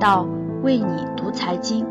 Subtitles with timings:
[0.00, 0.26] 到
[0.62, 1.86] 为你读财经。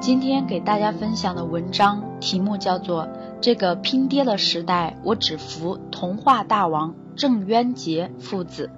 [0.00, 3.04] 今天给大家分享的文章题目叫做
[3.42, 8.70] 《这个拼爹的时代，我只服童话大王郑渊洁父子》。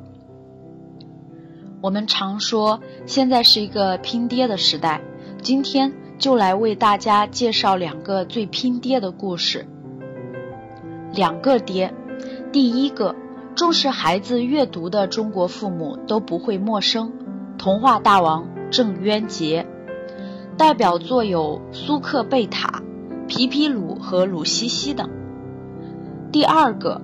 [1.80, 5.00] 我们常说现在是一个拼爹的时代，
[5.40, 9.68] 今天就来为大家介绍两个最拼爹的故事。
[11.12, 11.95] 两个爹，
[12.50, 13.14] 第一个
[13.57, 17.11] 重视孩子阅读的中国父母都不会陌生，
[17.57, 19.67] 童话大王郑渊洁，
[20.59, 22.82] 代表作有《苏克贝塔》
[23.27, 25.09] 《皮皮鲁和鲁西西》等。
[26.31, 27.01] 第二个。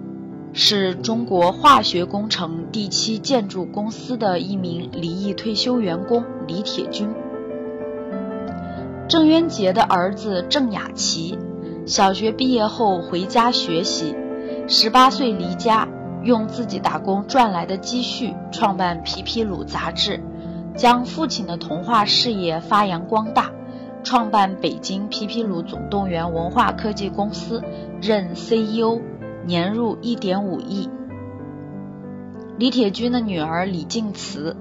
[0.55, 7.09] 是中国化学工程第七建筑公司的一名离异退休员工李铁军。
[9.09, 11.39] 郑渊洁的儿子郑雅琪，
[11.87, 14.15] 小学毕业后回家学习，
[14.69, 15.89] 十八岁离家，
[16.25, 20.21] 用自己打工赚来的积蓄创办《皮皮鲁》杂志，
[20.77, 23.51] 将父亲的童话事业发扬光大，
[24.03, 27.63] 创办北京皮皮鲁总动员文化科技公司，
[28.01, 29.01] 任 CEO。
[29.45, 30.89] 年入一点五亿。
[32.59, 34.57] 李铁军的女儿李静慈，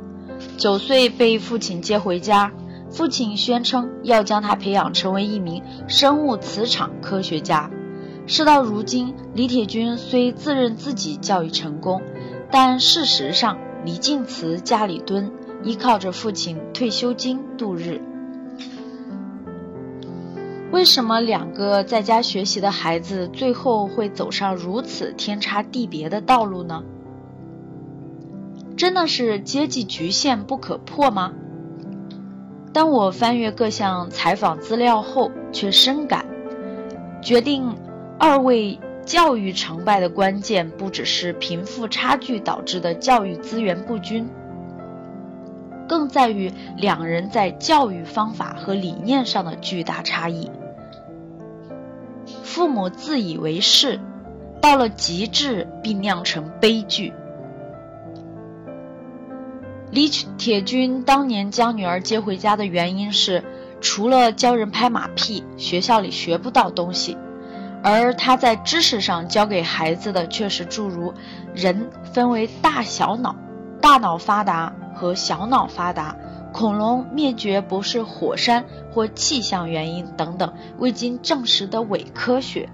[0.58, 2.52] 九岁被父亲接回家，
[2.90, 7.70] 父亲宣称要将她培养成为一名生物磁场科学家。
[8.34, 12.02] 事到如今，李铁军虽自认自己教育成功，
[12.50, 18.00] 但事实上，李静慈家里蹲，依靠着父亲退休金度日。
[20.72, 26.84] 为什么两个在家学习的孩子最后会走上如此天差地别的道路呢？
[28.78, 31.34] 真的是阶级局限不可破吗？
[32.72, 36.26] 当我翻阅各项采访资料后，却深感，
[37.22, 37.76] 决定
[38.24, 44.30] 二位教育成败的关键，不只是贫富差距导致的教育资源不均，
[45.90, 50.52] 更在于两人在教育方法和理念上的巨大差异。
[52.44, 54.00] 父母自以为是，
[54.62, 57.14] 到了极致并酿成悲剧。
[59.90, 63.44] 李铁军当年将女儿接回家的原因是，
[63.82, 67.18] 除了教人拍马屁，学校里学不到东西，
[67.84, 71.14] 而他在知识上教给孩子的却是诸如
[71.54, 73.36] 人分为大小脑，
[73.82, 76.16] 大脑发达和小脑发达。
[76.54, 82.68] 恐龙灭绝不是火山或气象原因等等未经证实的伪科学。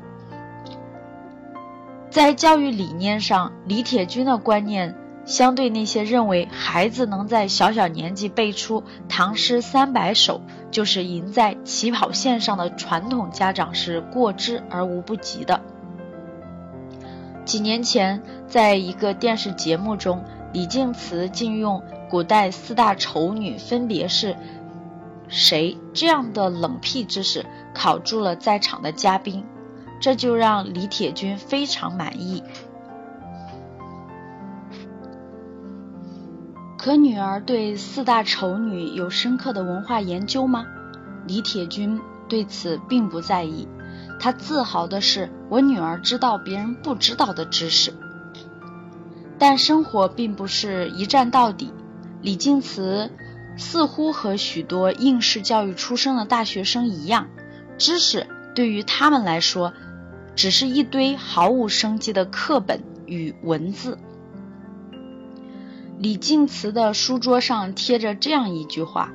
[2.10, 4.96] 在教育理念上，李铁军的观念
[5.28, 15.62] 相对那些认为孩子能在小小年纪背出唐诗三百首就是赢在起跑线上的传统家长是过之而无不及的。
[17.46, 21.84] 几年前，在一个电视节目中，李静慈竟用。
[22.10, 24.38] 古代四大丑女分别是
[25.28, 25.78] 谁？
[25.94, 29.44] 这样的冷僻知识考住了在场的嘉宾，
[30.00, 32.42] 这就让李铁军非常满意。
[36.88, 40.66] 可女儿对四大丑女有深刻的文化研究吗？
[41.28, 42.00] 李铁军
[42.30, 43.68] 对此并不在意，
[44.22, 47.94] 他自豪的是我女儿知道别人不知道的知识。
[49.38, 51.74] 但生活并不是一站到底。
[52.22, 53.12] 李静慈
[53.58, 57.28] 似乎和许多应试教育出身的大学生一样，
[57.78, 59.74] 知识对于他们来说，
[60.38, 63.98] 只是一堆毫无生机的课本与文字。
[66.00, 69.12] 李静慈的书桌上贴着这样一句话：“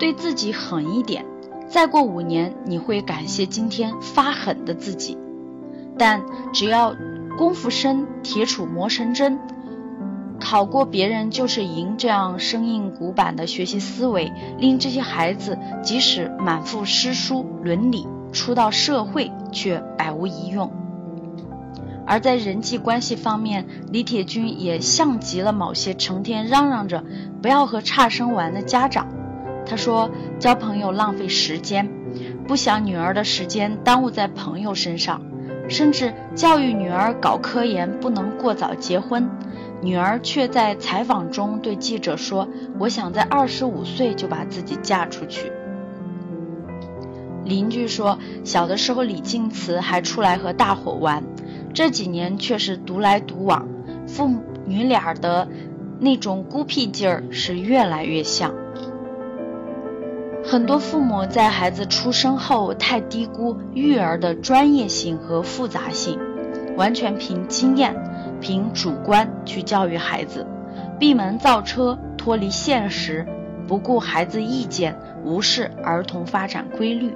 [0.00, 1.26] 对自己狠一点，
[1.68, 5.18] 再过五年你会感谢今天发狠的自己。
[5.98, 6.22] 但
[6.54, 6.96] 只要
[7.36, 9.38] 功夫深，铁杵磨成针。”
[10.40, 20.72] 考过别人就是赢，这样生硬古板的学习思维，令这些孩子即使满腹诗书伦理，出到社会却百无一用。
[22.08, 27.04] 而在人际关系方面，李铁军也像极了某些成天嚷嚷着
[27.42, 29.06] 不要和差生玩的家长。
[29.66, 30.10] 他说
[30.40, 31.86] ：“交朋友浪费时间，
[32.46, 35.20] 不想女儿的时间耽误在朋友身上，
[35.68, 39.28] 甚至教育女儿搞科研不能过早结婚。”
[39.80, 42.48] 女儿却在采访中对记者说
[42.80, 45.52] ：“我想在二十五岁就把自己嫁出去。”
[47.48, 51.24] 邻居说，小的时候李静慈还出来和大伙玩，
[51.72, 53.66] 这几年却是独来独往，
[54.06, 54.30] 父
[54.66, 55.48] 女俩的
[55.98, 58.54] 那种孤僻劲儿是越来越像。
[60.44, 66.18] 很多父母在孩子出生后太低估育儿的专业性和复杂性，
[66.76, 67.96] 完全凭经验。
[68.40, 70.46] 凭主观去教育孩子，
[70.96, 73.26] 闭门造车，脱离现实，
[73.66, 77.12] 不顾孩子意见，无视儿童发展规律，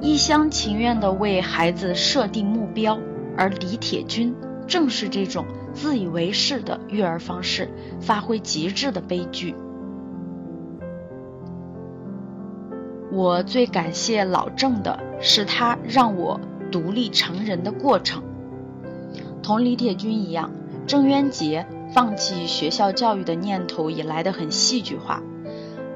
[0.00, 2.98] 一厢情愿地为孩子设定目标。
[3.36, 4.32] 而李铁军
[4.68, 7.68] 正是这种自以为是的育儿方式
[8.00, 9.56] 发挥极致的悲剧。
[13.10, 18.22] 我最感谢老郑的是他让我独立成人的过程。
[19.42, 20.52] 同李铁军一样，
[20.86, 25.22] 郑渊洁放弃学校教育的念头也来得很戏剧化。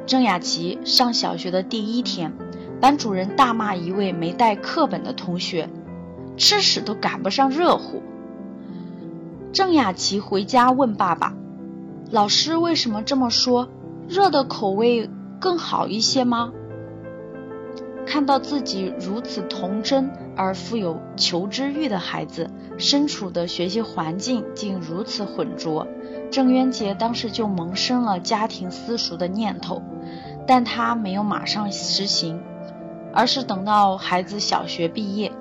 [0.07, 2.33] 郑雅琪上小学的第一天，
[2.81, 5.69] 班主任大骂一位没带课本的同学。
[6.37, 8.01] 吃屎都赶不上热乎。
[9.53, 11.35] 郑雅琪回家问爸爸
[12.13, 13.69] ：“老师为什么这么说？
[14.09, 15.11] 热的口味
[15.41, 16.53] 更好一些吗？”
[18.07, 22.49] 看到自己如此童真而富有求知欲的孩子，
[22.79, 25.89] 身处的学习环境竟如此浑浊，
[26.31, 29.83] 郑渊洁当时就萌生了家庭私塾的念头，
[30.47, 32.41] 但他没有马上实行，
[33.19, 35.33] 而是等到孩子小学毕业。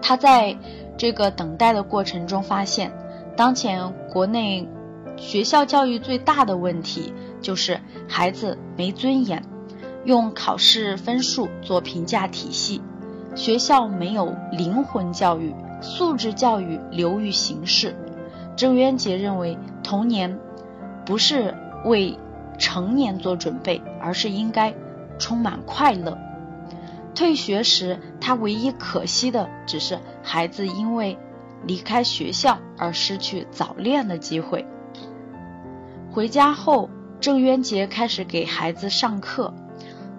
[0.00, 0.56] 他在
[0.96, 2.90] 这个等待的过程中发现，
[3.36, 4.66] 当前国内
[5.14, 7.12] 学校教育最大的问题
[7.42, 7.78] 就是
[8.08, 9.44] 孩子没尊严，
[10.04, 12.80] 用考试分数做评价体系，
[13.34, 17.94] 学校没有灵魂教育，素质教育流于形式。
[18.56, 20.38] 郑渊洁认为，童年
[21.04, 22.18] 不是为
[22.56, 24.72] 成年做准备，而是应该
[25.18, 26.16] 充满快乐。
[27.14, 31.16] 退学时，他唯一可惜的只是孩子因为
[31.64, 34.66] 离开学校而失去早恋的机会。
[36.10, 36.90] 回家后，
[37.20, 39.54] 郑渊洁开始给孩子上课。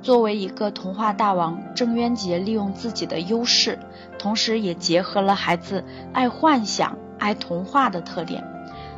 [0.02, 3.80] 作为一个童话大王，郑渊洁利用自己的优势，
[4.20, 5.84] 同时也结合了孩子
[6.14, 8.44] 爱幻想、爱童话的特点。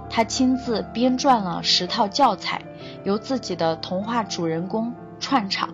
[0.10, 2.62] 他亲自编撰了十套教材，
[3.04, 5.70] 由自己的童话主人公串场。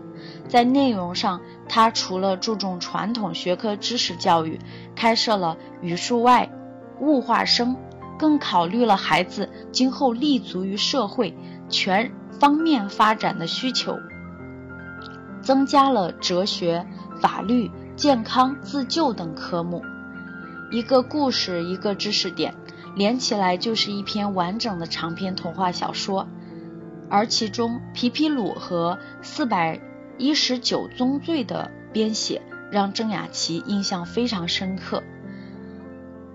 [0.48, 4.60] 在内容上，他除了注重传统学科知识教育，
[4.96, 6.50] 开设了语数外、
[7.00, 7.76] 物化生，
[8.20, 11.36] 更考虑了孩子今后立足于社会
[11.70, 13.98] 全方面发展的需求，
[15.42, 16.86] 增加了哲学、
[17.20, 19.82] 法律、健康、自救等科目。
[20.72, 22.54] 一个故事，一个知识点，
[22.96, 26.28] 连起来就是一篇完整的长篇童话小说。
[27.10, 29.80] 而其中，皮皮鲁和四百。
[30.18, 35.04] 一十九宗罪的编写让郑雅琪印象非常深刻。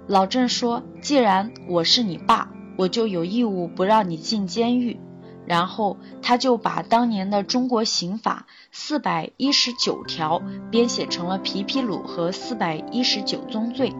[0.06, 4.98] 老郑说：“既然我是你爸，我就有义务不让你进监狱。”
[5.46, 13.94] 然后他就把当年的中国刑法四百一十九条编写成了皮皮鲁和四百一十九宗罪。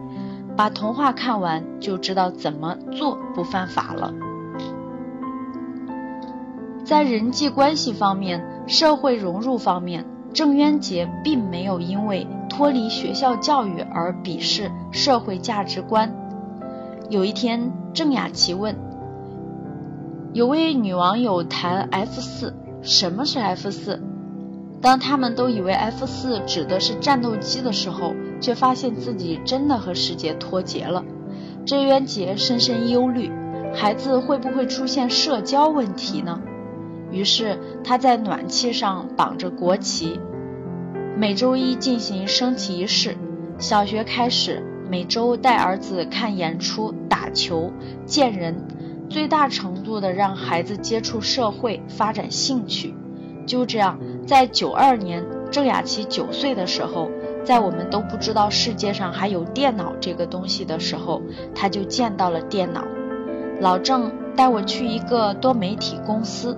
[0.55, 4.13] 把童话看完就知道怎么做不犯法了。
[6.83, 8.58] 在人际关系方面。
[8.69, 16.13] 社会融入方面，郑渊洁并没有因为脱离学校教育而鄙视社会价值观。
[17.09, 18.75] 有一天，郑雅琪问
[20.33, 24.03] ：“有位女网友谈 F 四，什么是 F 四？”
[24.79, 31.03] 当他们都以为 F 四指的是战斗机的时候，却发现自己真的和世界脱节了。
[31.65, 33.31] 郑渊洁深深忧虑：
[33.73, 36.39] 孩子会不会出现社交问题呢？
[37.11, 40.19] 于是他在暖气上绑着国旗，
[41.17, 43.17] 每周一进行升旗仪式。
[43.57, 47.73] 小学开始，每周带儿子看演出、打球、
[48.05, 48.55] 见人，
[49.09, 52.95] 最大程度的让孩子接触社会、发展兴趣。
[53.45, 57.09] 就这样，在九二年，郑雅琪九岁的时候，
[57.43, 61.21] 在我们都不知道世界上还有电脑这个东西的时候，
[61.55, 62.85] 他就见到了电脑。
[63.59, 66.55] 老郑带我去一个多媒体公司。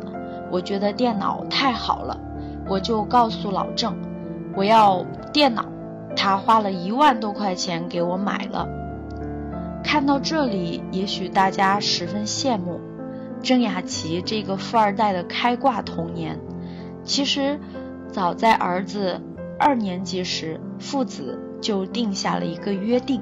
[0.52, 2.20] 我觉得电脑太好了，
[2.68, 3.96] 我就告诉老郑，
[4.56, 5.66] 我要电脑。
[6.14, 8.68] 他花了一万多块钱给我买了。
[9.82, 12.82] 看到这里，也许大家十分羡慕
[13.42, 16.38] 郑雅琪这个富二代的开挂童年。
[17.04, 17.60] 其实，
[18.12, 19.22] 早在儿子
[19.58, 23.22] 二年级时，父子就定下了一个约定：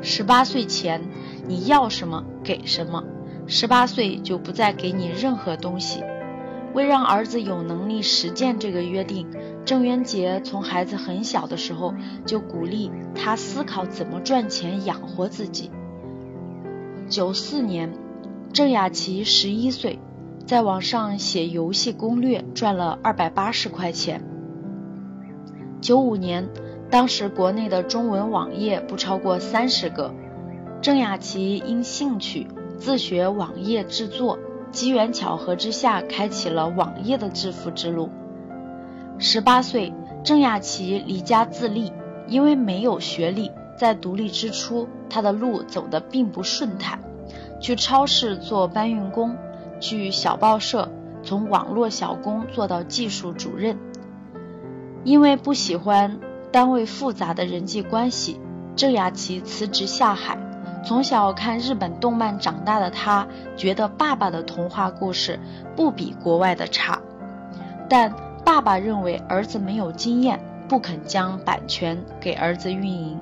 [0.00, 1.02] 十八岁前，
[1.46, 3.04] 你要什么给什么。
[3.46, 6.02] 十八岁就不再给你任何东西。
[6.72, 9.28] 为让儿子有能力实践这个约定，
[9.64, 11.94] 郑渊洁从孩子很小的时候
[12.26, 15.70] 就鼓励他思考怎么赚钱养活自己。
[17.08, 17.92] 九四年，
[18.52, 20.00] 郑雅琪十一岁，
[20.46, 24.24] 在网上写游戏攻略赚了二百八十块钱。
[25.80, 26.48] 九五年，
[26.90, 30.12] 当时国内的中文网页不超过三十个，
[30.82, 32.48] 郑雅琪因兴趣。
[32.78, 34.38] 自学网页制作，
[34.70, 38.10] 机缘巧合之下，开启了网页的致富之路。
[39.18, 39.92] 十八岁，
[40.24, 41.92] 郑雅琪离家自立，
[42.26, 46.98] 因为没有学历，在独立之初，她的路走得并不顺坦。
[47.60, 49.36] 去超市做搬运工，
[49.80, 50.90] 去小报社
[51.22, 53.78] 从网络小工做到技术主任。
[55.04, 56.18] 因为不喜欢
[56.50, 58.40] 单位复杂的人际关系，
[58.74, 60.38] 郑雅琪辞职下海。
[60.84, 63.26] 从小看日本动漫长大的他，
[63.56, 65.40] 觉得爸爸的童话故事
[65.74, 67.00] 不比国外的差。
[67.88, 68.14] 但
[68.44, 70.38] 爸爸认为儿子没有经验，
[70.68, 73.18] 不肯将版权给儿子运营。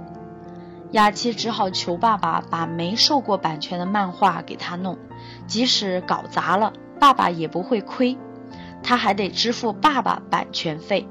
[0.90, 4.98] 雅琪只好求爸爸把没受过版权的漫画给他弄，
[5.46, 8.18] 即使搞砸了，爸爸也不会亏，
[8.82, 11.08] 他还得支付爸爸版权费。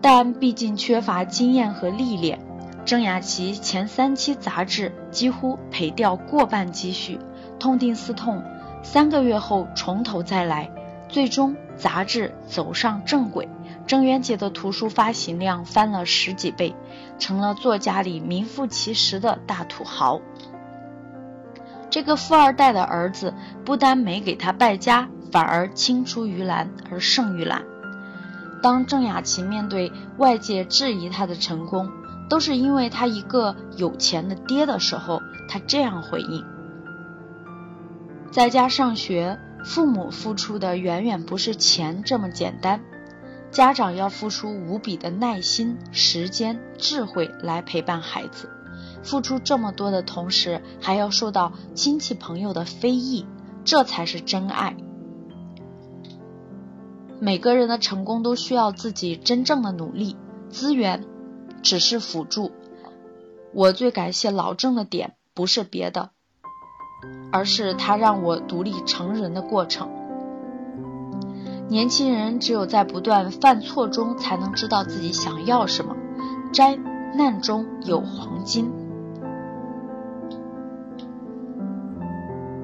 [0.00, 2.40] 但毕竟缺乏经验和历练，
[2.86, 7.18] 郑雅琪前三期杂志几乎赔掉过半积蓄，
[7.58, 8.44] 痛定思痛，
[8.84, 10.70] 三个月后从头再来，
[11.08, 13.48] 最终杂志走上正轨，
[13.88, 16.76] 郑渊洁的图书发行量翻了十几倍，
[17.18, 20.20] 成了作家里名副其实的大土豪。
[21.90, 27.64] 这个富二代的儿子不但没给他败家，反而青出于蓝而胜于蓝。
[28.62, 31.90] 当郑雅琪面对外界质疑他的成功，
[32.28, 36.44] 都是因为他一个有钱的爹的时候，他这样回应：
[38.30, 42.80] 在家上学，父母付出的远远不是钱这么简单，
[43.50, 48.50] 家长要付出无比的耐心、时间、智慧来陪伴孩子，
[49.02, 53.24] 付出这么多的同时，还要受到亲戚朋友的非议，
[53.64, 54.76] 这才是真爱。
[57.18, 60.16] 每个人的成功都需要自己真正的努力，
[60.50, 61.04] 资源
[61.62, 62.52] 只是辅助。
[63.52, 66.10] 我最感谢老郑的点不是别的，
[67.32, 69.88] 而是他让我独立成人的过程。
[71.68, 75.96] 年轻人只有在不断犯错中，才能知道自己想要什么。
[76.52, 76.76] 灾
[77.14, 78.70] 难中有黄金。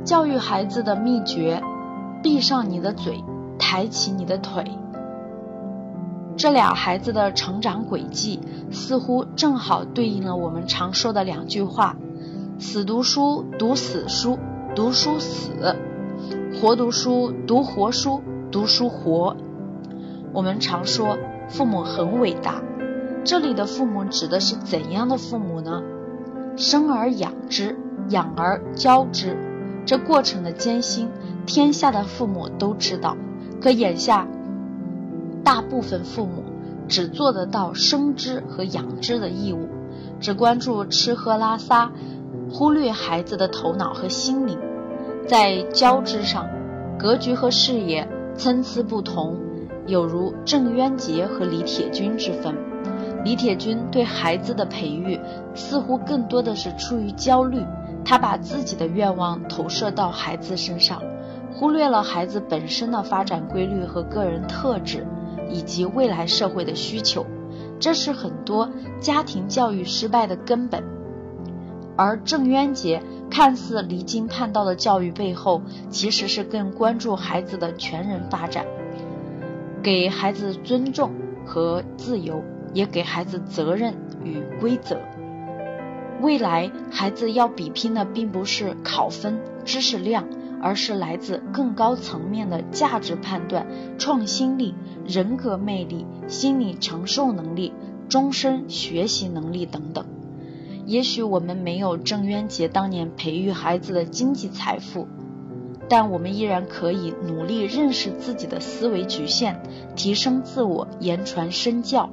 [0.04, 1.62] 教育孩子的秘诀：
[2.22, 3.24] 闭上你的嘴。
[3.58, 4.64] 抬起你的腿。
[6.36, 11.96] 这俩孩子的成长轨迹，似乎正好对应了我们常说的两句话：
[12.58, 14.38] 死读书，读死书，
[14.74, 15.50] 读书死；
[16.54, 19.36] 活读书，读活书，读书活。
[20.32, 22.62] 我们常说父母很伟大，
[23.24, 25.82] 这里的父母指的是怎样的父母呢？
[26.56, 29.36] 生而养之，养而教之，
[29.84, 31.08] 这过程的艰辛，
[31.46, 33.16] 天下的父母都知道。
[33.60, 34.26] 可眼下，
[35.44, 36.44] 大部分父母
[36.88, 39.68] 只做得到生之和养之的义务，
[40.20, 41.90] 只关注吃喝拉撒，
[42.50, 44.58] 忽略孩子的头脑和心灵。
[45.26, 46.48] 在交织上，
[46.98, 49.36] 格局和视野参差不同，
[49.86, 52.54] 有如郑渊洁和李铁军之分。
[53.24, 55.18] 李铁军对孩子的培育
[55.54, 57.64] 似乎更多的是出于焦虑，
[58.04, 61.00] 他把自己的愿望投射到孩子身上。
[61.54, 65.06] 忽略了孩子本身的发展规律和个人特质，
[65.48, 67.26] 以及未来社会的需求，
[67.78, 68.70] 这是很多
[69.00, 70.82] 家庭教育失败的根本。
[71.96, 78.64] 而郑渊洁看似离经叛道的教育背后，其实是更关注孩子的全人发展，
[79.82, 81.12] 给孩子尊重
[81.44, 83.94] 和自由，也给孩子责任
[84.24, 84.96] 与规则。
[86.22, 90.24] 未来孩子要比拼的并不是考分、知识量。
[90.62, 93.66] 而是来自更高层面的价值判断、
[93.98, 97.72] 创新力、人格魅力、心理承受能力、
[98.08, 100.06] 终身学习能力等等。
[100.86, 105.08] 也许我们没有郑渊洁当年培育孩子的经济财富，
[105.88, 109.60] 但我们依然可以努力认识自己的思维局限，
[109.96, 112.10] 提升自我，言传身教。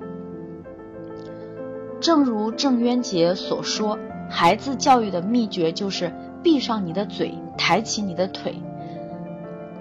[2.00, 3.98] 正如郑渊洁所说，
[4.30, 7.34] 孩子教育的秘诀就是闭上你的嘴。
[7.62, 8.56] 抬起你的腿，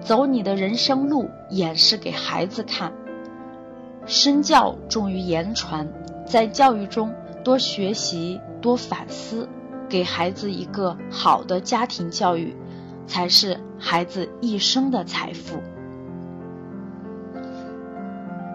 [0.01, 2.93] 走你的人生路，演示给孩子看。
[4.05, 5.89] 身教重于言传，
[6.27, 9.49] 在教育中多学习、多反思，
[9.89, 12.55] 给孩子一个好的家庭教育，
[13.07, 15.61] 才是孩子一生的财富。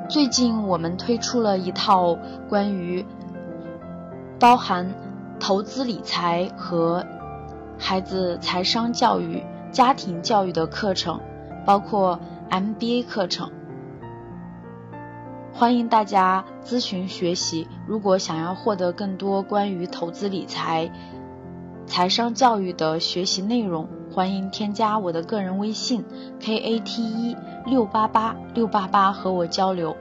[0.09, 2.15] 最近我们推出了一套
[2.49, 3.03] 关于
[4.37, 4.93] 包含
[5.39, 7.03] 投资理财和。
[7.85, 11.19] 孩子财商教育、家庭教育的课程，
[11.65, 12.17] 包括
[12.49, 13.51] MBA 课程，
[15.53, 17.67] 欢迎大家咨询学习。
[17.85, 20.89] 如果想要获得更多关于投资理财
[21.85, 26.05] 财商教育的学习内容，欢迎添加我的个人微信
[26.39, 27.35] k a t 一
[27.65, 29.93] 六八八六八八和我交流。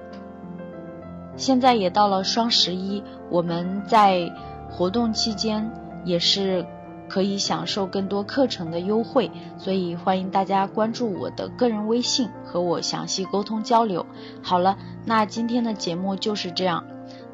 [1.36, 4.32] 现在也到了双十一，我们在
[4.70, 5.68] 活动期间
[6.04, 6.64] 也是
[7.12, 14.07] 可以享受更多课程的优惠，所以欢迎大家关注我的个人微信和我详细沟通交流。
[14.40, 16.85] 好了，那今天的节目就是这样。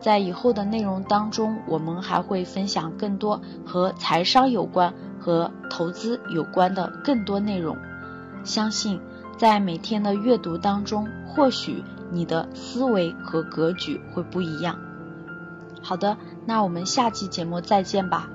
[0.01, 7.77] 在以后的内容当中，我们还会分享更多和财商有关、和投资有关的更多内容。
[8.43, 9.01] 相信
[9.37, 14.77] 在每天的阅读当中，或许你的思维和格局会不一样。
[15.83, 16.17] 好的，
[16.47, 18.29] 那我们下期节目再见吧。